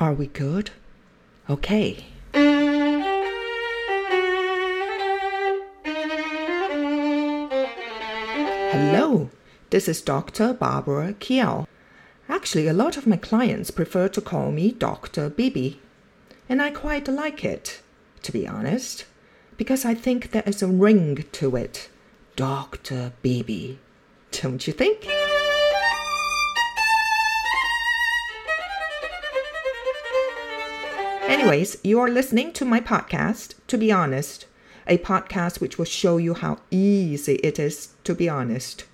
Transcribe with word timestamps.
Are 0.00 0.14
we 0.14 0.28
good? 0.28 0.70
Okay. 1.50 2.06
Hello, 8.72 9.28
this 9.68 9.88
is 9.88 10.00
Dr. 10.00 10.54
Barbara 10.54 11.12
Kiao. 11.20 11.66
Actually, 12.30 12.66
a 12.66 12.72
lot 12.72 12.96
of 12.96 13.06
my 13.06 13.18
clients 13.18 13.70
prefer 13.70 14.08
to 14.08 14.22
call 14.22 14.50
me 14.50 14.72
Dr. 14.72 15.28
Bibi, 15.28 15.78
and 16.48 16.62
I 16.62 16.70
quite 16.70 17.06
like 17.06 17.44
it, 17.44 17.82
to 18.22 18.32
be 18.32 18.48
honest, 18.48 19.04
because 19.58 19.84
I 19.84 19.92
think 19.92 20.30
there 20.30 20.44
is 20.46 20.62
a 20.62 20.66
ring 20.66 21.26
to 21.32 21.56
it. 21.56 21.90
Dr. 22.36 23.12
Bibi. 23.20 23.78
Don't 24.30 24.66
you 24.66 24.72
think? 24.72 25.06
Anyways, 31.40 31.78
you 31.82 31.98
are 31.98 32.10
listening 32.10 32.52
to 32.52 32.66
my 32.66 32.80
podcast, 32.80 33.54
To 33.68 33.78
Be 33.78 33.90
Honest, 33.90 34.44
a 34.86 34.98
podcast 34.98 35.58
which 35.58 35.78
will 35.78 35.86
show 35.86 36.18
you 36.18 36.34
how 36.34 36.58
easy 36.70 37.36
it 37.36 37.58
is 37.58 37.94
to 38.04 38.14
be 38.14 38.28
honest. 38.28 38.84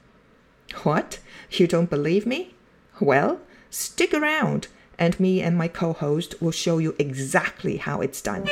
What? 0.85 1.19
You 1.51 1.67
don't 1.67 1.91
believe 1.91 2.25
me? 2.25 2.55
Well, 3.01 3.41
stick 3.69 4.15
around, 4.15 4.69
and 4.97 5.19
me 5.19 5.43
and 5.43 5.59
my 5.59 5.67
co 5.67 5.93
host 5.93 6.41
will 6.41 6.53
show 6.53 6.79
you 6.79 6.95
exactly 7.01 7.79
how 7.79 8.01
it's 8.01 8.23
done. 8.23 8.47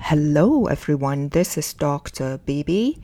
Hello, 0.00 0.66
everyone. 0.66 1.28
This 1.28 1.56
is 1.56 1.72
Dr. 1.72 2.40
Bibi. 2.44 3.00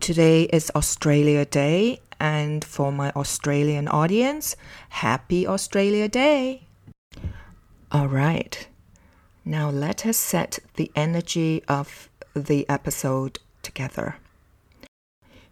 Today 0.00 0.44
is 0.44 0.72
Australia 0.74 1.44
Day, 1.44 2.00
and 2.20 2.64
for 2.64 2.90
my 2.92 3.10
Australian 3.12 3.88
audience, 3.88 4.56
happy 4.88 5.46
Australia 5.46 6.08
Day. 6.08 6.62
All 7.90 8.08
right. 8.08 8.68
Now 9.44 9.70
let 9.70 10.04
us 10.04 10.16
set 10.16 10.58
the 10.74 10.90
energy 10.94 11.62
of 11.68 12.10
the 12.34 12.68
episode 12.68 13.38
together. 13.62 14.16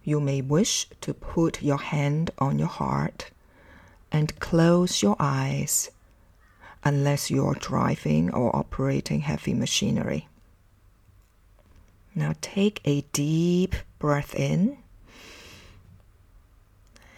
You 0.04 0.20
may 0.20 0.40
wish 0.40 0.88
to 1.00 1.14
put 1.14 1.62
your 1.62 1.78
hand 1.78 2.30
on 2.38 2.58
your 2.58 2.68
heart 2.68 3.30
and 4.12 4.38
close 4.38 5.02
your 5.02 5.16
eyes 5.18 5.90
unless 6.84 7.30
you're 7.30 7.54
driving 7.54 8.32
or 8.32 8.54
operating 8.54 9.20
heavy 9.20 9.54
machinery. 9.54 10.28
Now 12.14 12.34
take 12.40 12.80
a 12.84 13.00
deep 13.12 13.74
breath 13.98 14.34
in 14.34 14.78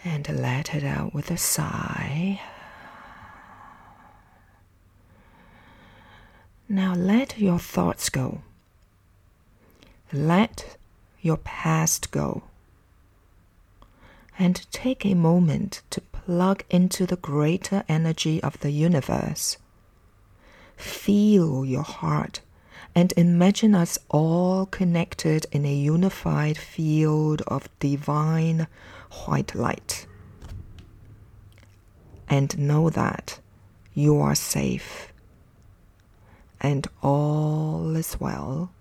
and 0.03 0.27
let 0.29 0.73
it 0.73 0.83
out 0.83 1.13
with 1.13 1.29
a 1.29 1.37
sigh. 1.37 2.39
Now 6.67 6.93
let 6.93 7.39
your 7.39 7.59
thoughts 7.59 8.09
go. 8.09 8.41
Let 10.13 10.77
your 11.21 11.37
past 11.37 12.11
go. 12.11 12.43
And 14.37 14.65
take 14.71 15.05
a 15.05 15.15
moment 15.15 15.81
to 15.89 16.01
plug 16.01 16.63
into 16.69 17.05
the 17.05 17.17
greater 17.17 17.83
energy 17.89 18.41
of 18.41 18.59
the 18.59 18.71
universe. 18.71 19.57
Feel 20.77 21.65
your 21.65 21.83
heart 21.83 22.41
and 22.95 23.13
imagine 23.17 23.75
us 23.75 23.97
all 24.09 24.65
connected 24.65 25.45
in 25.51 25.65
a 25.65 25.73
unified 25.73 26.57
field 26.57 27.41
of 27.47 27.67
divine 27.79 28.67
white 29.25 29.55
light. 29.55 30.07
And 32.27 32.57
know 32.59 32.89
that 32.89 33.39
you 33.93 34.19
are 34.19 34.35
safe 34.35 35.09
and 36.61 36.87
all 37.01 37.95
is 37.95 38.19
well, 38.19 38.71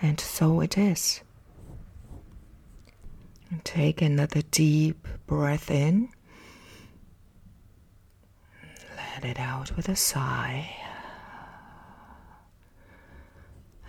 and 0.00 0.20
so 0.20 0.60
it 0.60 0.78
is. 0.78 1.20
Take 3.64 4.00
another 4.00 4.42
deep 4.50 5.08
breath 5.26 5.70
in. 5.70 6.10
Let 8.96 9.24
it 9.24 9.40
out 9.40 9.76
with 9.76 9.88
a 9.88 9.96
sigh. 9.96 10.70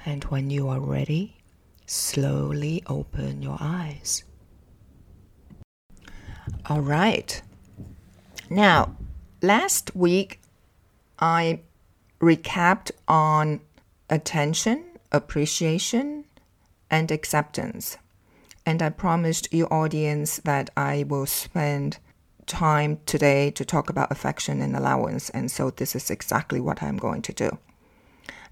And 0.03 0.23
when 0.25 0.49
you 0.49 0.67
are 0.67 0.79
ready, 0.79 1.37
slowly 1.85 2.81
open 2.87 3.43
your 3.43 3.57
eyes. 3.59 4.23
All 6.71 6.79
right. 6.79 7.41
Now, 8.49 8.95
last 9.41 9.93
week 9.93 10.39
I 11.19 11.59
recapped 12.21 12.91
on 13.09 13.59
attention, 14.09 14.85
appreciation, 15.11 16.23
and 16.89 17.11
acceptance. 17.11 17.97
And 18.65 18.81
I 18.81 18.87
promised 18.87 19.51
your 19.51 19.67
audience 19.73 20.37
that 20.45 20.69
I 20.77 21.03
will 21.09 21.25
spend 21.25 21.97
time 22.45 23.01
today 23.05 23.51
to 23.51 23.65
talk 23.65 23.89
about 23.89 24.09
affection 24.09 24.61
and 24.61 24.73
allowance. 24.73 25.29
And 25.31 25.51
so 25.51 25.71
this 25.71 25.93
is 25.93 26.09
exactly 26.09 26.61
what 26.61 26.81
I'm 26.81 26.95
going 26.95 27.21
to 27.23 27.33
do. 27.33 27.57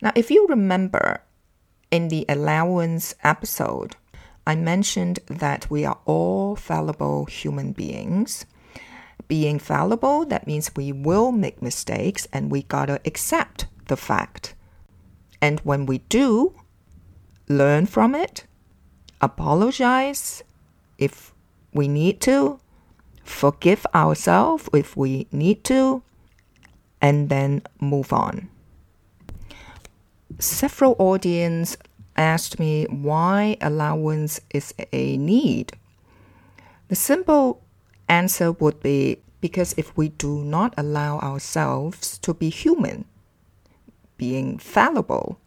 Now, 0.01 0.11
if 0.13 0.29
you 0.29 0.45
remember, 0.47 1.21
in 1.89 2.09
the 2.09 2.25
allowance 2.27 3.15
episode, 3.23 3.95
I 4.49 4.55
mentioned 4.55 5.19
that 5.27 5.69
we 5.69 5.85
are 5.85 5.99
all 6.05 6.55
fallible 6.55 7.25
human 7.25 7.71
beings. 7.71 8.47
Being 9.27 9.59
fallible, 9.59 10.25
that 10.25 10.47
means 10.47 10.75
we 10.75 10.91
will 10.91 11.31
make 11.31 11.61
mistakes 11.61 12.27
and 12.33 12.49
we 12.49 12.63
gotta 12.63 12.99
accept 13.05 13.67
the 13.89 13.95
fact. 13.95 14.55
And 15.39 15.59
when 15.59 15.85
we 15.85 15.99
do, 16.09 16.55
learn 17.47 17.85
from 17.85 18.15
it, 18.15 18.47
apologize 19.21 20.41
if 20.97 21.31
we 21.71 21.87
need 21.87 22.19
to, 22.21 22.59
forgive 23.23 23.85
ourselves 23.93 24.67
if 24.73 24.97
we 24.97 25.27
need 25.31 25.63
to, 25.65 26.01
and 26.99 27.29
then 27.29 27.61
move 27.79 28.11
on 28.11 28.49
several 30.39 30.95
audience 30.99 31.75
asked 32.19 32.59
me 32.59 32.85
why 32.89 33.57
allowance 33.61 34.41
is 34.51 34.73
a 34.91 35.17
need. 35.17 35.71
The 36.89 36.95
simple 36.95 37.63
answer 38.09 38.51
would 38.51 38.81
be 38.81 39.21
because 39.41 39.73
if 39.77 39.95
we 39.95 40.09
do 40.09 40.43
not 40.43 40.73
allow 40.77 41.19
ourselves 41.19 42.17
to 42.19 42.33
be 42.33 42.49
human, 42.49 43.05
being 44.17 44.57
fallible, 44.57 45.39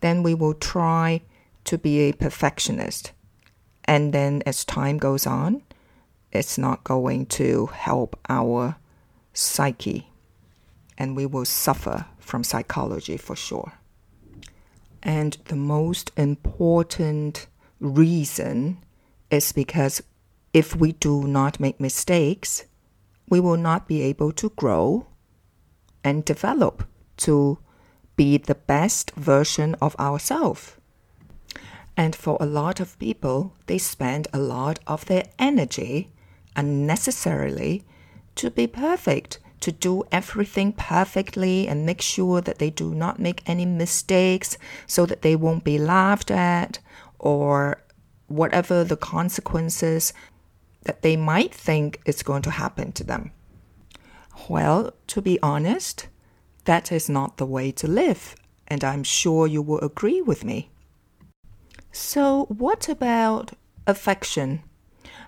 then 0.00 0.22
we 0.22 0.32
will 0.32 0.54
try 0.54 1.20
to 1.64 1.76
be 1.76 2.00
a 2.00 2.12
perfectionist. 2.12 3.12
And 3.84 4.14
then 4.14 4.42
as 4.46 4.64
time 4.64 4.96
goes 4.96 5.26
on, 5.26 5.62
it's 6.32 6.56
not 6.56 6.82
going 6.84 7.26
to 7.26 7.66
help 7.66 8.18
our 8.28 8.76
psyche. 9.34 10.08
And 10.96 11.14
we 11.14 11.26
will 11.26 11.44
suffer 11.44 12.06
from 12.18 12.42
psychology 12.42 13.18
for 13.18 13.36
sure. 13.36 13.79
And 15.02 15.36
the 15.46 15.56
most 15.56 16.10
important 16.16 17.46
reason 17.80 18.78
is 19.30 19.52
because 19.52 20.02
if 20.52 20.76
we 20.76 20.92
do 20.92 21.26
not 21.26 21.60
make 21.60 21.80
mistakes, 21.80 22.64
we 23.28 23.40
will 23.40 23.56
not 23.56 23.86
be 23.86 24.02
able 24.02 24.32
to 24.32 24.50
grow 24.50 25.06
and 26.02 26.24
develop 26.24 26.84
to 27.18 27.58
be 28.16 28.36
the 28.36 28.54
best 28.54 29.12
version 29.12 29.76
of 29.80 29.96
ourselves. 29.96 30.76
And 31.96 32.14
for 32.14 32.36
a 32.40 32.46
lot 32.46 32.80
of 32.80 32.98
people, 32.98 33.54
they 33.66 33.78
spend 33.78 34.28
a 34.32 34.38
lot 34.38 34.78
of 34.86 35.04
their 35.06 35.24
energy 35.38 36.10
unnecessarily 36.56 37.84
to 38.34 38.50
be 38.50 38.66
perfect 38.66 39.38
to 39.60 39.70
do 39.70 40.04
everything 40.10 40.72
perfectly 40.72 41.68
and 41.68 41.86
make 41.86 42.00
sure 42.00 42.40
that 42.40 42.58
they 42.58 42.70
do 42.70 42.94
not 42.94 43.18
make 43.18 43.42
any 43.46 43.66
mistakes 43.66 44.56
so 44.86 45.06
that 45.06 45.22
they 45.22 45.36
won't 45.36 45.64
be 45.64 45.78
laughed 45.78 46.30
at 46.30 46.78
or 47.18 47.82
whatever 48.26 48.84
the 48.84 48.96
consequences 48.96 50.12
that 50.84 51.02
they 51.02 51.16
might 51.16 51.54
think 51.54 52.00
is 52.06 52.22
going 52.22 52.42
to 52.42 52.50
happen 52.50 52.92
to 52.92 53.04
them. 53.04 53.32
Well, 54.48 54.94
to 55.08 55.20
be 55.20 55.38
honest, 55.42 56.08
that 56.64 56.90
is 56.90 57.08
not 57.08 57.36
the 57.36 57.46
way 57.46 57.70
to 57.72 57.86
live, 57.86 58.34
and 58.66 58.82
I'm 58.82 59.02
sure 59.02 59.46
you 59.46 59.60
will 59.60 59.80
agree 59.80 60.22
with 60.22 60.44
me. 60.44 60.70
So, 61.92 62.46
what 62.48 62.88
about 62.88 63.52
affection? 63.86 64.62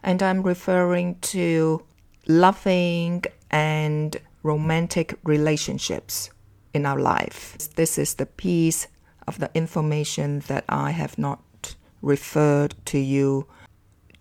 And 0.02 0.23
I'm 0.23 0.43
referring 0.43 1.17
to 1.32 1.82
loving 2.26 3.25
and 3.52 4.16
romantic 4.43 5.19
relationships 5.22 6.31
in 6.75 6.87
our 6.87 6.99
life. 6.99 7.56
This 7.76 7.99
is 7.99 8.14
the 8.14 8.26
piece 8.26 8.88
of 9.28 9.38
the 9.38 9.50
information 9.54 10.40
that 10.49 10.64
I 10.69 10.90
have 10.90 11.19
not 11.19 11.75
referred 12.00 12.75
to 12.87 12.99
you 12.99 13.46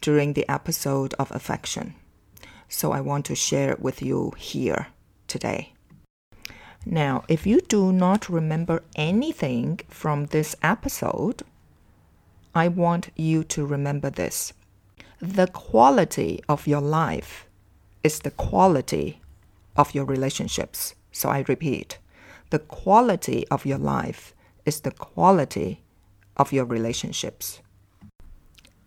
during 0.01 0.33
the 0.33 0.47
episode 0.49 1.13
of 1.15 1.31
affection. 1.31 1.95
So 2.67 2.91
I 2.91 3.01
want 3.01 3.25
to 3.25 3.35
share 3.35 3.71
it 3.71 3.81
with 3.81 4.01
you 4.01 4.33
here 4.37 4.87
today. 5.27 5.73
Now, 6.85 7.23
if 7.27 7.45
you 7.45 7.61
do 7.61 7.91
not 7.91 8.29
remember 8.29 8.83
anything 8.95 9.81
from 9.87 10.27
this 10.27 10.55
episode, 10.63 11.43
I 12.55 12.67
want 12.67 13.09
you 13.15 13.43
to 13.45 13.65
remember 13.65 14.09
this. 14.09 14.53
The 15.19 15.47
quality 15.47 16.43
of 16.49 16.67
your 16.67 16.81
life 16.81 17.45
is 18.03 18.19
the 18.19 18.31
quality 18.31 19.20
of 19.81 19.95
your 19.95 20.05
relationships. 20.05 20.93
So 21.11 21.29
I 21.29 21.43
repeat, 21.47 21.97
the 22.51 22.59
quality 22.59 23.47
of 23.49 23.65
your 23.65 23.79
life 23.79 24.33
is 24.63 24.81
the 24.81 24.91
quality 24.91 25.81
of 26.37 26.53
your 26.53 26.65
relationships. 26.65 27.61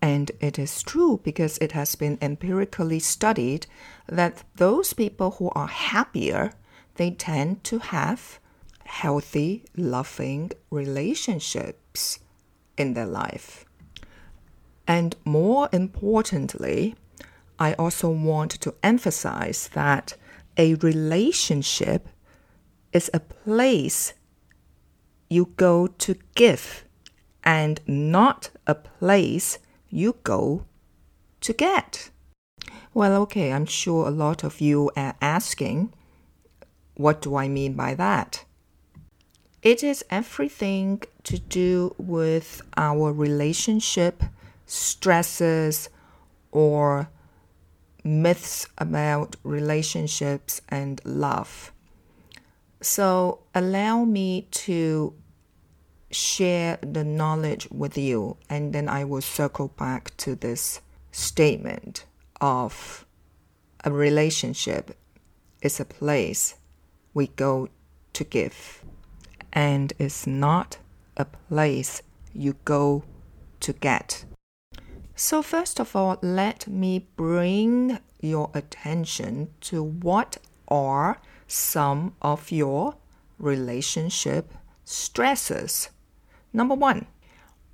And 0.00 0.31
it 0.41 0.56
is 0.58 0.82
true 0.82 1.20
because 1.25 1.58
it 1.58 1.73
has 1.73 1.96
been 1.96 2.19
empirically 2.23 3.00
studied 3.00 3.67
that 4.06 4.44
those 4.55 4.93
people 4.93 5.31
who 5.32 5.50
are 5.55 5.67
happier, 5.67 6.52
they 6.94 7.11
tend 7.11 7.64
to 7.64 7.79
have 7.79 8.38
healthy, 8.85 9.64
loving 9.76 10.52
relationships 10.70 12.20
in 12.76 12.94
their 12.94 13.11
life. 13.25 13.64
And 14.87 15.17
more 15.25 15.69
importantly, 15.73 16.94
I 17.58 17.73
also 17.75 18.11
want 18.11 18.52
to 18.61 18.75
emphasize 18.82 19.70
that 19.73 20.17
a 20.56 20.75
relationship 20.75 22.09
is 22.93 23.11
a 23.12 23.21
place 23.21 24.15
you 25.29 25.53
go 25.56 25.87
to 25.87 26.17
give 26.35 26.85
and 27.43 27.81
not 27.87 28.51
a 28.67 28.75
place 28.75 29.59
you 29.89 30.17
go 30.23 30.65
to 31.41 31.53
get? 31.53 32.11
Well, 32.93 33.15
okay, 33.23 33.53
I'm 33.53 33.67
sure 33.67 34.06
a 34.06 34.12
lot 34.12 34.45
of 34.45 34.61
you 34.61 34.91
are 34.97 35.17
asking, 35.21 35.93
what 36.95 37.21
do 37.21 37.37
I 37.37 37.49
mean 37.49 37.75
by 37.75 37.95
that? 37.95 38.45
It 39.62 39.83
is 39.83 40.05
everything 40.11 41.03
to 41.25 41.39
do 41.39 41.95
with 41.99 42.62
our 42.77 43.12
relationship 43.12 44.23
stresses 44.67 45.89
or 46.53 47.09
myths 48.05 48.69
about 48.79 49.37
relationships 49.43 50.61
and 50.69 51.01
love. 51.05 51.73
So, 52.81 53.41
allow 53.55 54.05
me 54.05 54.47
to 54.51 55.15
share 56.11 56.79
the 56.83 57.03
knowledge 57.03 57.67
with 57.71 57.97
you, 57.97 58.37
and 58.49 58.73
then 58.73 58.89
I 58.89 59.05
will 59.05 59.23
circle 59.23 59.69
back 59.69 60.17
to 60.19 60.35
this 60.35 60.81
statement 61.11 62.05
of 62.41 63.06
a 63.85 63.91
relationship 63.91 64.97
is 65.62 65.81
a 65.81 65.85
place 65.85 66.56
we 67.15 67.29
go 67.29 67.69
to 68.12 68.25
give, 68.25 68.85
and 69.53 69.93
it's 69.99 70.27
not 70.27 70.79
a 71.17 71.25
place 71.25 72.03
you 72.35 72.56
go 72.65 73.05
to 73.61 73.73
get. 73.73 74.25
So, 75.17 75.43
first 75.43 75.79
of 75.79 75.95
all, 75.95 76.19
let 76.23 76.67
me 76.67 77.07
bring 77.17 77.99
your 78.21 78.51
attention 78.53 79.51
to 79.61 79.83
what 79.83 80.39
are 80.67 81.21
some 81.47 82.15
of 82.21 82.51
your 82.51 82.97
relationship 83.39 84.53
stresses. 84.85 85.91
Number 86.53 86.75
one, 86.75 87.07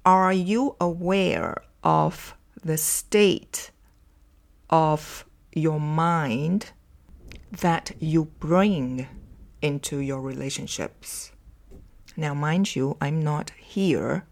are 0.04 0.32
you 0.32 0.76
aware 0.80 1.62
of 1.82 2.34
the 2.62 2.76
state 2.76 3.70
of 4.68 5.24
your 5.54 5.80
mind 5.80 6.72
that 7.50 7.92
you 7.98 8.26
bring 8.38 9.08
into 9.62 9.98
your 9.98 10.20
relationships? 10.20 11.32
Now, 12.18 12.34
mind 12.34 12.76
you, 12.76 12.98
I'm 13.00 13.22
not 13.22 13.50
here 13.58 14.26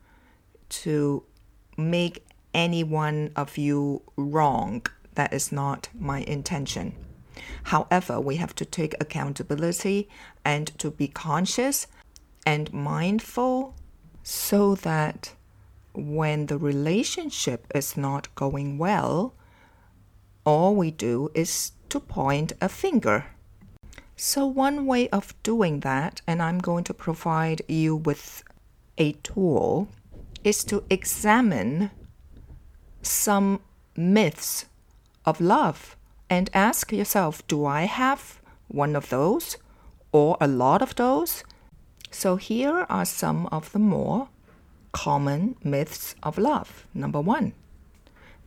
to 0.69 1.23
make 1.77 2.25
any 2.55 2.85
one 2.85 3.33
of 3.37 3.59
you 3.59 4.03
wrong. 4.17 4.87
That 5.15 5.33
is 5.33 5.53
not 5.53 5.89
my 5.99 6.21
intention. 6.21 6.95
However, 7.65 8.21
we 8.21 8.37
have 8.37 8.55
to 8.57 8.65
take 8.65 8.95
accountability 9.01 10.09
and 10.45 10.67
to 10.79 10.91
be 10.91 11.09
conscious 11.09 11.87
and 12.47 12.73
mindful 12.73 13.75
so 14.23 14.75
that 14.77 15.35
when 15.95 16.47
the 16.47 16.59
relationship 16.59 17.67
is 17.75 17.97
not 17.97 18.35
going 18.35 18.79
well, 18.79 19.35
all 20.45 20.75
we 20.75 20.91
do 20.91 21.31
is 21.35 21.73
to 21.89 22.01
point 22.01 22.53
a 22.61 22.69
finger. 22.69 23.27
So, 24.17 24.47
one 24.47 24.87
way 24.87 25.09
of 25.11 25.35
doing 25.43 25.81
that, 25.81 26.23
and 26.27 26.43
I'm 26.43 26.59
going 26.59 26.85
to 26.85 26.95
provide 26.95 27.63
you 27.69 27.95
with 27.97 28.43
a 28.97 29.13
tool, 29.13 29.89
is 30.43 30.65
to 30.65 30.83
examine 30.91 31.91
some 33.03 33.61
myths 33.97 34.67
of 35.25 35.41
love 35.41 35.97
and 36.31 36.51
ask 36.55 36.93
yourself 36.93 37.47
do 37.49 37.65
I 37.65 37.83
have 37.83 38.41
one 38.69 38.95
of 38.97 39.09
those 39.09 39.57
or 40.13 40.37
a 40.41 40.47
lot 40.47 40.83
of 40.83 40.95
those? 40.97 41.45
So 42.11 42.37
here 42.37 42.87
are 42.89 43.05
some 43.05 43.47
of 43.47 43.73
the 43.73 43.79
more 43.79 44.29
common 44.93 45.57
myths 45.63 46.15
of 46.23 46.39
love. 46.39 46.87
Number 46.95 47.21
one, 47.21 47.53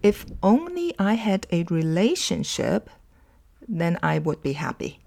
if 0.02 0.26
only 0.42 0.96
I 0.98 1.14
had 1.14 1.46
a 1.52 1.64
relationship, 1.64 2.90
then 3.68 4.00
I 4.02 4.18
would 4.18 4.42
be 4.42 4.54
happy. 4.54 5.00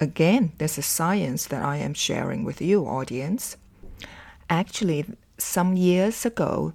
Again, 0.00 0.52
there's 0.58 0.78
a 0.78 0.82
science 0.82 1.46
that 1.46 1.62
I 1.62 1.76
am 1.76 1.94
sharing 1.94 2.44
with 2.44 2.60
you, 2.60 2.84
audience. 2.84 3.56
Actually, 4.50 5.06
some 5.38 5.76
years 5.76 6.26
ago, 6.26 6.72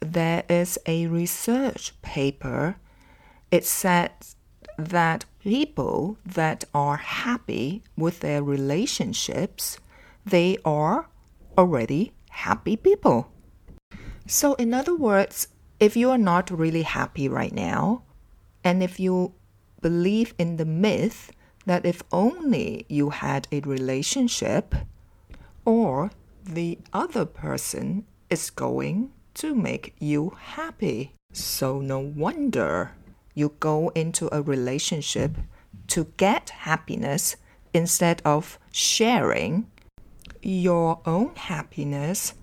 there 0.00 0.44
is 0.48 0.78
a 0.86 1.06
research 1.06 2.00
paper. 2.02 2.76
It 3.50 3.64
says 3.64 4.36
that 4.78 5.24
people 5.40 6.18
that 6.24 6.64
are 6.74 6.96
happy 6.96 7.82
with 7.96 8.20
their 8.20 8.42
relationships, 8.42 9.78
they 10.24 10.58
are 10.64 11.08
already 11.56 12.12
happy 12.30 12.76
people. 12.76 13.30
So, 14.26 14.54
in 14.54 14.74
other 14.74 14.94
words, 14.94 15.48
if 15.78 15.96
you 15.96 16.10
are 16.10 16.18
not 16.18 16.50
really 16.50 16.82
happy 16.82 17.28
right 17.28 17.52
now, 17.52 18.02
and 18.64 18.82
if 18.82 18.98
you 18.98 19.34
believe 19.80 20.34
in 20.38 20.56
the 20.56 20.64
myth 20.64 21.30
that 21.64 21.86
if 21.86 22.02
only 22.12 22.86
you 22.88 23.10
had 23.10 23.46
a 23.52 23.60
relationship, 23.60 24.74
or 25.64 26.10
the 26.44 26.78
other 26.92 27.24
person 27.24 28.04
is 28.30 28.50
going 28.50 29.12
to 29.36 29.54
make 29.54 29.94
you 29.98 30.36
happy. 30.38 31.12
So, 31.32 31.80
no 31.80 31.98
wonder 31.98 32.92
you 33.34 33.54
go 33.60 33.90
into 33.94 34.28
a 34.34 34.42
relationship 34.42 35.36
to 35.88 36.12
get 36.16 36.50
happiness 36.50 37.36
instead 37.72 38.22
of 38.24 38.58
sharing 38.72 39.66
your 40.42 41.00
own 41.04 41.34
happiness 41.34 42.34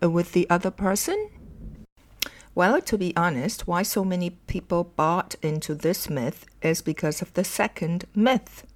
with 0.00 0.32
the 0.32 0.48
other 0.48 0.70
person? 0.70 1.30
Well, 2.54 2.80
to 2.80 2.98
be 2.98 3.16
honest, 3.16 3.66
why 3.66 3.82
so 3.82 4.04
many 4.04 4.30
people 4.30 4.84
bought 4.84 5.34
into 5.42 5.74
this 5.74 6.10
myth 6.10 6.46
is 6.62 6.82
because 6.82 7.22
of 7.22 7.32
the 7.34 7.44
second 7.44 8.06
myth. 8.14 8.66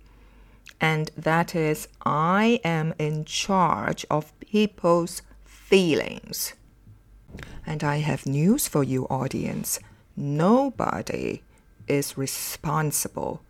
And 0.80 1.10
that 1.16 1.54
is, 1.54 1.88
I 2.04 2.60
am 2.64 2.94
in 2.98 3.24
charge 3.24 4.06
of 4.10 4.38
people's 4.40 5.22
feelings. 5.44 6.54
And 7.66 7.82
I 7.82 7.98
have 7.98 8.26
news 8.26 8.68
for 8.68 8.82
you, 8.82 9.04
audience. 9.06 9.80
Nobody 10.16 11.42
is 11.88 12.16
responsible 12.16 13.42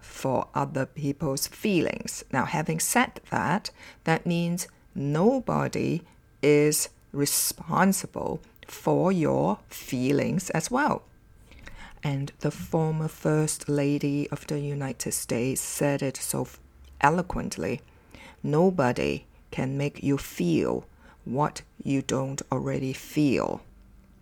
for 0.00 0.48
other 0.54 0.86
people's 0.86 1.46
feelings. 1.46 2.24
Now, 2.32 2.44
having 2.44 2.80
said 2.80 3.20
that, 3.30 3.70
that 4.04 4.26
means 4.26 4.68
nobody 4.94 6.02
is 6.42 6.88
responsible 7.12 8.40
for 8.66 9.12
your 9.12 9.58
feelings 9.68 10.50
as 10.50 10.70
well. 10.70 11.02
And 12.02 12.32
the 12.40 12.50
former 12.50 13.08
First 13.08 13.68
Lady 13.68 14.28
of 14.30 14.46
the 14.46 14.60
United 14.60 15.12
States 15.12 15.60
said 15.60 16.02
it 16.02 16.16
so 16.16 16.46
eloquently 17.00 17.80
nobody 18.42 19.24
can 19.50 19.76
make 19.76 20.02
you 20.02 20.18
feel 20.18 20.84
what 21.28 21.62
you 21.82 22.02
don't 22.02 22.42
already 22.50 22.92
feel. 22.92 23.60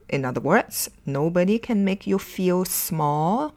In 0.08 0.24
other 0.24 0.40
words, 0.40 0.90
nobody 1.04 1.58
can 1.58 1.84
make 1.84 2.06
you 2.06 2.18
feel 2.18 2.64
small 2.64 3.54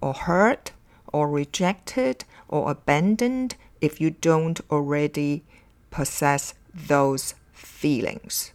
or 0.00 0.14
hurt 0.14 0.72
or 1.12 1.28
rejected 1.28 2.24
or 2.48 2.70
abandoned 2.70 3.56
if 3.80 4.00
you 4.00 4.10
don't 4.10 4.60
already 4.70 5.42
possess 5.90 6.54
those 6.74 7.34
feelings. 7.52 8.52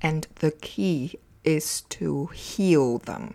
And 0.00 0.26
the 0.36 0.52
key 0.52 1.18
is 1.44 1.82
to 1.88 2.26
heal 2.26 2.98
them, 2.98 3.34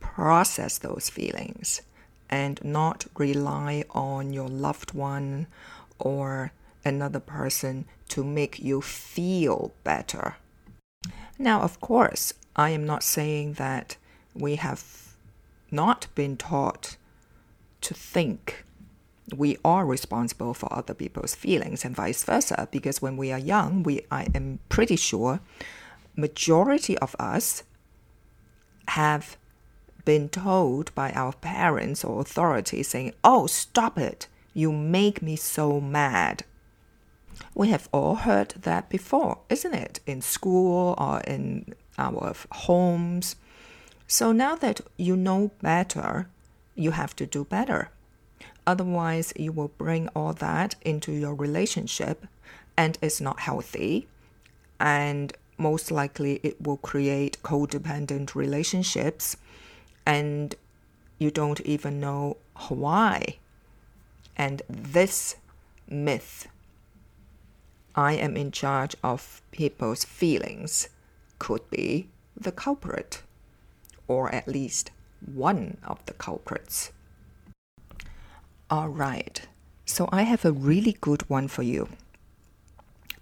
process 0.00 0.78
those 0.78 1.08
feelings, 1.08 1.82
and 2.28 2.62
not 2.64 3.06
rely 3.16 3.84
on 3.90 4.32
your 4.32 4.48
loved 4.48 4.92
one 4.92 5.46
or 5.98 6.52
another 6.84 7.20
person 7.20 7.86
to 8.08 8.22
make 8.22 8.58
you 8.58 8.80
feel 8.80 9.72
better. 9.84 10.36
Now, 11.38 11.62
of 11.62 11.80
course, 11.80 12.32
I 12.54 12.70
am 12.70 12.84
not 12.84 13.02
saying 13.02 13.54
that 13.54 13.96
we 14.34 14.56
have 14.56 15.14
not 15.70 16.06
been 16.14 16.36
taught 16.36 16.96
to 17.80 17.94
think 17.94 18.64
we 19.34 19.56
are 19.64 19.86
responsible 19.86 20.54
for 20.54 20.72
other 20.72 20.94
people's 20.94 21.34
feelings 21.34 21.84
and 21.84 21.96
vice 21.96 22.22
versa 22.24 22.68
because 22.70 23.00
when 23.00 23.16
we 23.16 23.32
are 23.32 23.38
young 23.38 23.82
we 23.82 24.02
I 24.10 24.26
am 24.34 24.58
pretty 24.68 24.96
sure 24.96 25.40
majority 26.14 26.96
of 26.98 27.16
us 27.18 27.62
have 28.88 29.36
been 30.04 30.28
told 30.28 30.94
by 30.94 31.10
our 31.12 31.32
parents 31.32 32.04
or 32.04 32.20
authorities 32.20 32.88
saying, 32.88 33.14
Oh, 33.22 33.46
stop 33.46 33.98
it, 33.98 34.28
you 34.52 34.72
make 34.72 35.22
me 35.22 35.36
so 35.36 35.80
mad. 35.80 36.44
We 37.54 37.68
have 37.70 37.88
all 37.92 38.16
heard 38.16 38.50
that 38.62 38.88
before, 38.88 39.38
isn't 39.48 39.74
it? 39.74 40.00
In 40.06 40.22
school 40.22 40.94
or 40.98 41.20
in 41.20 41.74
our 41.98 42.34
homes. 42.52 43.36
So 44.06 44.32
now 44.32 44.54
that 44.56 44.80
you 44.96 45.16
know 45.16 45.50
better, 45.62 46.28
you 46.74 46.92
have 46.92 47.14
to 47.16 47.26
do 47.26 47.44
better. 47.44 47.90
Otherwise, 48.66 49.32
you 49.36 49.52
will 49.52 49.72
bring 49.76 50.08
all 50.08 50.32
that 50.34 50.74
into 50.82 51.12
your 51.12 51.34
relationship 51.34 52.26
and 52.76 52.98
it's 53.00 53.20
not 53.20 53.40
healthy. 53.40 54.08
And 54.80 55.32
most 55.58 55.90
likely, 55.90 56.40
it 56.42 56.60
will 56.60 56.78
create 56.78 57.38
codependent 57.42 58.34
relationships 58.34 59.36
and 60.06 60.54
you 61.18 61.30
don't 61.30 61.60
even 61.60 62.00
know 62.00 62.36
why. 62.68 63.38
And 64.36 64.62
this 64.68 65.36
myth, 65.88 66.48
I 67.96 68.14
am 68.14 68.36
in 68.36 68.50
charge 68.50 68.96
of 69.02 69.40
people's 69.50 70.04
feelings, 70.04 70.88
could 71.38 71.68
be 71.70 72.08
the 72.36 72.52
culprit, 72.52 73.22
or 74.08 74.34
at 74.34 74.48
least 74.48 74.90
one 75.24 75.78
of 75.84 76.04
the 76.06 76.14
culprits. 76.14 76.90
All 78.70 78.88
right, 78.88 79.46
so 79.86 80.08
I 80.10 80.22
have 80.22 80.44
a 80.44 80.52
really 80.52 80.96
good 81.00 81.28
one 81.28 81.48
for 81.48 81.62
you. 81.62 81.88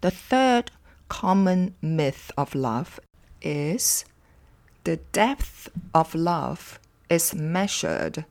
The 0.00 0.10
third 0.10 0.70
common 1.08 1.74
myth 1.82 2.30
of 2.38 2.54
love 2.54 2.98
is 3.42 4.04
the 4.84 4.96
depth 5.12 5.68
of 5.94 6.14
love 6.14 6.80
is 7.10 7.34
measured 7.34 8.24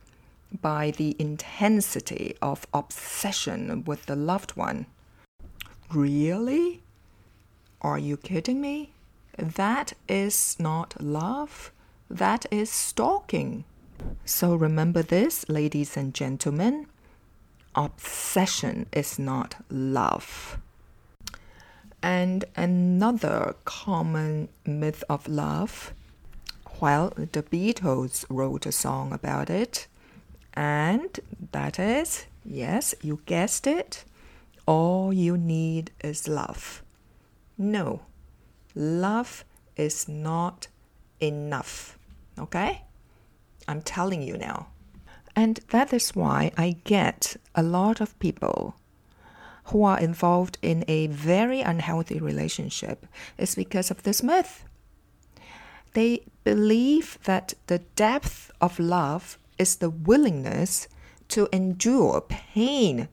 by 0.62 0.92
the 0.92 1.16
intensity 1.20 2.36
of 2.42 2.66
obsession 2.74 3.84
with 3.86 4.08
the 4.08 4.16
loved 4.16 4.52
one. 4.58 4.86
Really? 5.94 6.84
Are 7.82 7.98
you 7.98 8.18
kidding 8.18 8.62
me? 8.62 8.92
That 9.38 9.94
is 10.08 10.58
not 10.60 11.02
love. 11.02 11.72
That 12.10 12.46
is 12.52 12.70
stalking. 12.70 13.64
So 14.26 14.56
remember 14.56 15.02
this, 15.02 15.48
ladies 15.50 15.98
and 15.98 16.14
gentlemen. 16.14 16.88
Obsession 17.76 18.86
is 18.92 19.18
not 19.18 19.56
love. 19.70 20.58
And 22.04 22.46
another 22.56 23.56
common 23.66 24.50
myth 24.66 25.04
of 25.10 25.28
love 25.28 25.94
well, 26.82 27.14
the 27.16 27.44
Beatles 27.44 28.26
wrote 28.28 28.66
a 28.66 28.72
song 28.72 29.14
about 29.14 29.52
it, 29.52 29.86
and 30.56 31.20
that 31.52 31.78
is, 31.78 32.26
yes, 32.44 32.96
you 33.04 33.22
guessed 33.28 33.68
it, 33.68 34.04
all 34.72 35.12
you 35.12 35.36
need 35.38 35.92
is 36.02 36.30
love. 36.30 36.82
No, 37.58 38.04
love 38.74 39.44
is 39.76 40.08
not 40.08 40.70
enough. 41.20 42.00
Okay? 42.40 42.84
I'm 43.68 43.82
telling 43.82 44.22
you 44.22 44.38
now. 44.38 44.68
And 45.36 45.60
that 45.72 45.92
is 45.92 46.16
why 46.16 46.52
I 46.58 46.78
get 46.86 47.36
a 47.54 47.62
lot 47.62 48.00
of 48.00 48.18
people 48.20 48.76
who 49.66 49.84
are 49.84 50.00
involved 50.00 50.58
in 50.62 50.86
a 50.88 51.08
very 51.08 51.60
unhealthy 51.60 52.20
relationship 52.22 53.06
is 53.38 53.56
because 53.56 53.92
of 53.92 54.04
this 54.04 54.24
myth. 54.24 54.64
They 55.94 56.24
believe 56.46 57.20
that 57.26 57.56
the 57.68 57.80
depth 57.80 58.52
of 58.62 58.80
love 58.80 59.38
is 59.58 59.76
the 59.76 59.90
willingness 59.90 60.88
to 61.28 61.50
endure 61.52 62.22
pain 62.22 63.10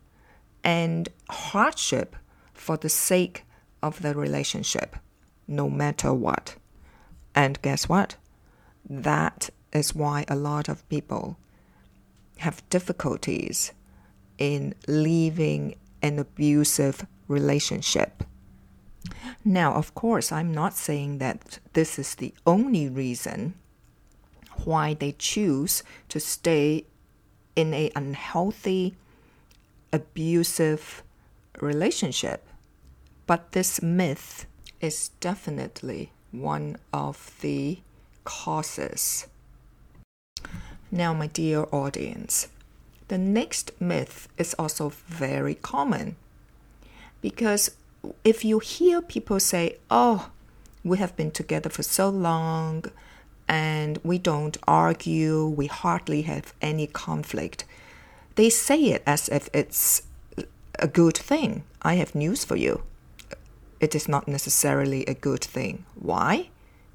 and 0.65 1.09
hardship 1.31 2.17
for 2.53 2.77
the 2.77 2.88
sake 2.88 3.45
of 3.83 4.03
the 4.03 4.15
relationship, 4.15 4.97
no 5.47 5.69
matter 5.69 6.12
what. 6.12 6.57
And 7.35 7.61
guess 7.62 7.88
what? 7.88 8.17
That 8.88 9.50
is 9.73 9.95
why 9.95 10.25
a 10.29 10.37
lot 10.37 10.69
of 10.69 10.88
people 10.88 11.38
have 12.38 12.69
difficulties 12.71 13.73
in 14.38 14.75
leaving 14.87 15.75
an 16.03 16.19
abusive 16.19 17.07
relationship. 17.27 18.25
Now, 19.45 19.75
of 19.75 19.95
course, 19.95 20.33
I'm 20.33 20.53
not 20.53 20.75
saying 20.75 21.19
that 21.19 21.59
this 21.73 21.99
is 21.99 22.15
the 22.15 22.35
only 22.47 22.88
reason 22.88 23.55
why 24.65 24.95
they 24.95 25.12
choose 25.12 25.83
to 26.09 26.21
stay 26.21 26.87
in 27.55 27.75
a 27.75 27.91
unhealthy, 27.95 28.97
abusive 29.92 31.02
relationship. 31.61 32.47
But 33.26 33.52
this 33.52 33.83
myth 33.83 34.47
is 34.80 35.11
definitely 35.21 36.12
one 36.30 36.76
of 36.92 37.33
the 37.40 37.78
causes. 38.25 39.26
Now, 40.90 41.12
my 41.12 41.26
dear 41.26 41.66
audience, 41.73 42.49
the 43.09 43.18
next 43.18 43.73
myth 43.80 44.28
is 44.38 44.54
also 44.54 44.90
very 45.07 45.54
common 45.54 46.16
because 47.21 47.71
if 48.25 48.45
you 48.45 48.59
hear 48.59 49.02
people 49.02 49.40
say, 49.40 49.76
oh, 49.90 50.30
we 50.85 50.99
have 50.99 51.16
been 51.16 51.30
together 51.30 51.68
for 51.68 51.83
so 51.83 52.09
long 52.09 52.85
and 53.49 53.99
we 54.04 54.18
don't 54.18 54.57
argue, 54.66 55.47
we 55.47 55.66
hardly 55.66 56.23
have 56.23 56.54
any 56.61 56.87
conflict, 56.87 57.64
they 58.38 58.49
say 58.49 58.80
it 58.95 59.02
as 59.04 59.28
if 59.30 59.50
it's 59.52 60.02
a 60.78 60.87
good 60.87 61.18
thing. 61.18 61.64
I 61.83 61.95
have 61.95 62.14
news 62.14 62.45
for 62.45 62.54
you. 62.54 62.85
It 63.80 63.97
is 63.97 64.09
not 64.09 64.28
necessarily 64.28 65.04
a 65.07 65.14
good 65.14 65.42
thing. 65.42 65.85
Why? 65.97 66.50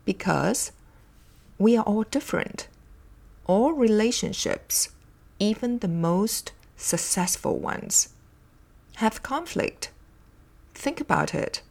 Because 0.05 0.71
we 1.57 1.75
are 1.75 1.83
all 1.83 2.03
different. 2.03 2.69
All 3.45 3.73
relationships, 3.73 4.88
even 5.38 5.79
the 5.79 5.89
most 5.89 6.53
successful 6.77 7.59
ones, 7.59 8.13
have 8.95 9.21
conflict. 9.21 9.91
Think 10.73 11.01
about 11.01 11.35
it. 11.35 11.62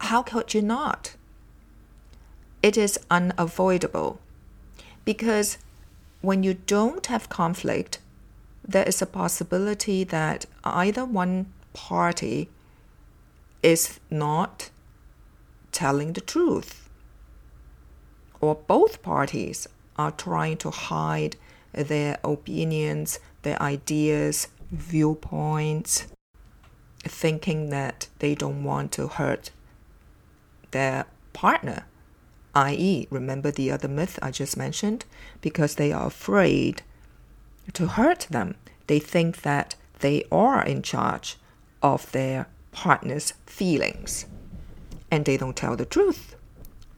How 0.00 0.22
could 0.22 0.52
you 0.52 0.60
not? 0.60 1.14
It 2.62 2.76
is 2.76 3.00
unavoidable 3.10 4.20
because 5.06 5.56
when 6.20 6.42
you 6.42 6.52
don't 6.52 7.06
have 7.06 7.30
conflict, 7.30 7.98
there 8.66 8.88
is 8.88 9.00
a 9.00 9.06
possibility 9.06 10.04
that 10.04 10.46
either 10.64 11.04
one 11.04 11.52
party 11.72 12.48
is 13.62 14.00
not 14.10 14.70
telling 15.72 16.12
the 16.12 16.20
truth, 16.20 16.88
or 18.40 18.54
both 18.54 19.02
parties 19.02 19.66
are 19.96 20.10
trying 20.10 20.56
to 20.58 20.70
hide 20.70 21.36
their 21.72 22.18
opinions, 22.24 23.18
their 23.42 23.60
ideas, 23.62 24.48
viewpoints, 24.70 26.06
thinking 27.02 27.70
that 27.70 28.08
they 28.18 28.34
don't 28.34 28.64
want 28.64 28.92
to 28.92 29.06
hurt 29.06 29.50
their 30.70 31.06
partner, 31.32 31.84
i.e., 32.54 33.06
remember 33.10 33.50
the 33.50 33.70
other 33.70 33.88
myth 33.88 34.18
I 34.22 34.30
just 34.30 34.56
mentioned? 34.56 35.04
Because 35.40 35.76
they 35.76 35.92
are 35.92 36.06
afraid 36.06 36.82
to 37.74 37.86
hurt 37.88 38.26
them. 38.30 38.54
They 38.86 38.98
think 38.98 39.42
that 39.42 39.74
they 40.00 40.24
are 40.30 40.64
in 40.64 40.82
charge 40.82 41.36
of 41.82 42.10
their 42.12 42.46
partner's 42.72 43.32
feelings. 43.46 44.26
And 45.10 45.24
they 45.24 45.36
don't 45.36 45.56
tell 45.56 45.76
the 45.76 45.84
truth 45.84 46.36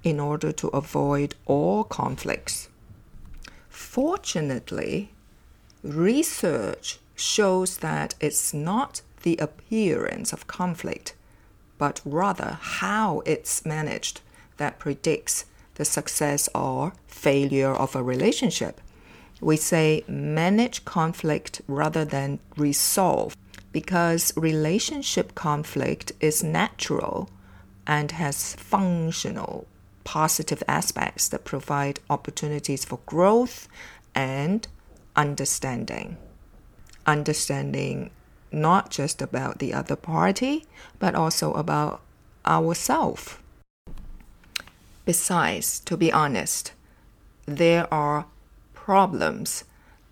in 0.02 0.20
order 0.20 0.52
to 0.52 0.68
avoid 0.68 1.34
all 1.46 1.84
conflicts. 1.84 2.68
Fortunately, 3.68 5.10
research 5.82 6.98
shows 7.14 7.78
that 7.78 8.14
it's 8.20 8.54
not 8.54 9.02
the 9.22 9.36
appearance 9.38 10.32
of 10.32 10.46
conflict, 10.46 11.14
but 11.76 12.00
rather 12.04 12.58
how 12.60 13.22
it's 13.26 13.64
managed 13.64 14.20
that 14.56 14.78
predicts 14.78 15.44
the 15.74 15.84
success 15.84 16.48
or 16.54 16.92
failure 17.06 17.72
of 17.72 17.94
a 17.94 18.02
relationship. 18.02 18.80
We 19.40 19.56
say 19.56 20.04
manage 20.08 20.84
conflict 20.84 21.62
rather 21.68 22.04
than 22.04 22.40
resolve 22.56 23.36
because 23.72 24.32
relationship 24.36 25.34
conflict 25.34 26.12
is 26.20 26.42
natural 26.42 27.28
and 27.86 28.10
has 28.12 28.54
functional 28.56 29.66
positive 30.04 30.62
aspects 30.66 31.28
that 31.28 31.44
provide 31.44 32.00
opportunities 32.08 32.84
for 32.84 32.98
growth 33.06 33.68
and 34.14 34.66
understanding. 35.14 36.16
Understanding 37.06 38.10
not 38.50 38.90
just 38.90 39.20
about 39.20 39.58
the 39.58 39.74
other 39.74 39.96
party, 39.96 40.64
but 40.98 41.14
also 41.14 41.52
about 41.52 42.00
ourselves. 42.46 43.36
Besides, 45.04 45.80
to 45.80 45.96
be 45.96 46.12
honest, 46.12 46.72
there 47.46 47.92
are 47.92 48.26
problems 48.88 49.64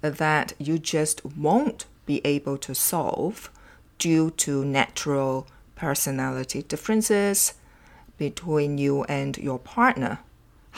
that 0.03 0.53
you 0.59 0.79
just 0.79 1.25
won't 1.25 1.87
be 2.05 2.21
able 2.27 2.59
to 2.59 2.75
solve 2.75 3.51
due 3.99 4.31
to 4.31 4.67
natural 4.67 5.47
personality 5.75 6.61
differences 6.63 7.55
between 8.19 8.77
you 8.77 9.03
and 9.05 9.39
your 9.39 9.59
partner. 9.59 10.19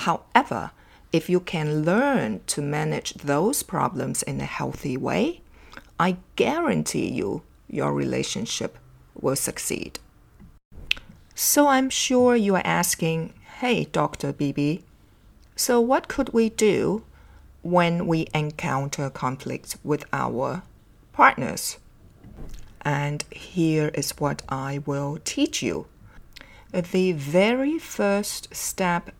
However, 0.05 0.71
if 1.13 1.29
you 1.29 1.41
can 1.41 1.83
learn 1.85 2.41
to 2.47 2.63
manage 2.63 3.15
those 3.15 3.65
problems 3.65 4.23
in 4.23 4.41
a 4.41 4.45
healthy 4.59 4.97
way, 4.97 5.41
I 5.99 6.19
guarantee 6.37 7.11
you 7.11 7.43
your 7.69 7.93
relationship 7.93 8.79
will 9.21 9.35
succeed. 9.35 9.99
So 11.35 11.67
I'm 11.67 11.91
sure 11.91 12.37
you 12.37 12.55
are 12.55 12.63
asking, 12.81 13.33
hey, 13.59 13.87
Dr. 13.87 14.33
Bibi, 14.33 14.85
so 15.57 15.81
what 15.81 16.07
could 16.07 16.33
we 16.33 16.49
do 16.49 17.03
when 17.63 18.07
we 18.07 18.29
encounter 18.35 19.11
conflicts 19.11 19.77
with 19.83 20.05
our 20.13 20.63
partners? 21.13 21.79
And 22.83 23.25
here 23.31 23.89
is 23.95 24.13
what 24.19 24.43
I 24.49 24.81
will 24.87 25.19
teach 25.25 25.63
you. 25.63 25.87
The 26.73 27.13
very 27.13 27.79
first 27.79 28.55
step 28.55 29.11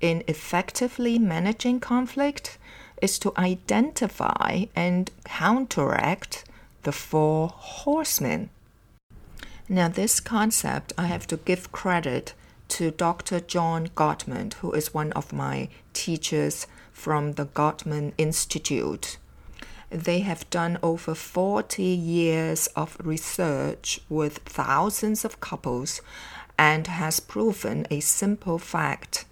in 0.00 0.22
effectively 0.28 1.18
managing 1.18 1.80
conflict 1.80 2.58
is 3.02 3.18
to 3.18 3.32
identify 3.36 4.66
and 4.74 5.10
counteract 5.24 6.44
the 6.82 6.92
four 6.92 7.48
horsemen. 7.48 8.50
Now, 9.68 9.88
this 9.88 10.20
concept, 10.20 10.92
I 10.98 11.06
have 11.06 11.26
to 11.28 11.36
give 11.38 11.72
credit 11.72 12.34
to 12.68 12.90
Dr. 12.90 13.40
John 13.40 13.88
Gottman, 13.88 14.54
who 14.54 14.72
is 14.72 14.94
one 14.94 15.12
of 15.12 15.32
my 15.32 15.68
teachers 15.92 16.66
from 16.94 17.32
the 17.32 17.44
Gottman 17.44 18.14
Institute. 18.16 19.18
They 19.90 20.20
have 20.20 20.48
done 20.48 20.78
over 20.82 21.14
40 21.14 21.82
years 21.82 22.68
of 22.68 22.96
research 23.02 24.00
with 24.08 24.38
thousands 24.38 25.24
of 25.24 25.40
couples 25.40 26.00
and 26.56 26.86
has 26.86 27.20
proven 27.20 27.86
a 27.90 28.00
simple 28.00 28.58
fact 28.58 29.26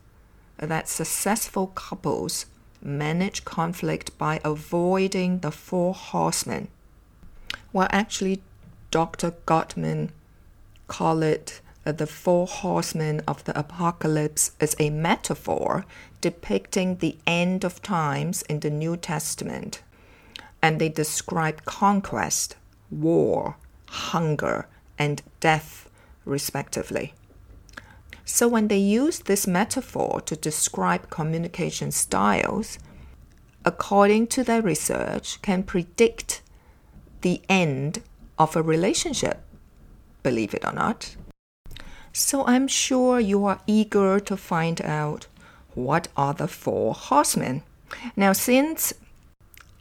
that 0.59 0.88
successful 0.88 1.69
couples 1.69 2.47
manage 2.83 3.45
conflict 3.45 4.19
by 4.19 4.40
avoiding 4.45 5.38
the 5.38 5.52
four 5.52 5.95
horsemen. 5.95 6.69
Well, 7.73 7.88
actually, 7.90 8.42
Dr. 8.90 9.31
Gottman 9.47 10.11
call 10.88 11.23
it 11.23 11.62
the 11.85 12.07
four 12.07 12.47
horsemen 12.47 13.23
of 13.27 13.45
the 13.45 13.59
apocalypse 13.59 14.53
is 14.61 14.77
a 14.79 14.91
metaphor 14.91 15.85
depicting 16.21 16.97
the 16.97 17.17
end 17.27 17.65
of 17.65 17.83
times 17.83 18.43
in 18.43 18.61
the 18.61 18.71
New 18.71 18.97
Testament. 18.97 19.83
And 20.62 20.81
they 20.81 20.89
describe 20.89 21.65
conquest, 21.65 22.57
war, 22.90 23.57
hunger, 23.88 24.68
and 24.99 25.23
death, 25.40 25.88
respectively. 26.25 27.14
So 28.25 28.47
when 28.47 28.68
they 28.68 28.79
use 28.79 29.18
this 29.18 29.49
metaphor 29.49 30.21
to 30.23 30.37
describe 30.37 31.11
communication 31.11 31.90
styles, 31.90 32.79
according 33.64 34.29
to 34.29 34.45
their 34.45 34.62
research, 34.62 35.42
can 35.42 35.64
predict 35.64 36.42
the 37.23 37.42
end 37.49 38.03
of 38.38 38.55
a 38.55 38.62
relationship, 38.62 39.42
believe 40.23 40.55
it 40.55 40.64
or 40.64 40.73
not. 40.73 41.16
So 42.12 42.44
I'm 42.46 42.68
sure 42.68 43.18
you 43.18 43.44
are 43.46 43.61
eager 43.66 44.20
to 44.20 44.37
find 44.37 44.81
out 44.83 45.27
what 45.75 46.09
are 46.16 46.35
the 46.35 46.48
four 46.48 46.94
horsemen. 46.94 47.62
Now, 48.16 48.33
since 48.33 48.92